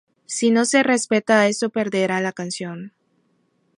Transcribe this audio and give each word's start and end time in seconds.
Si 0.25 0.49
no 0.49 0.63
se 0.65 0.81
respeta 0.81 1.47
esto 1.47 1.69
perderá 1.69 2.21
la 2.21 2.31
canción. 2.31 2.91